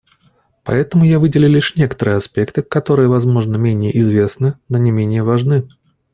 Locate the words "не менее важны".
4.79-5.69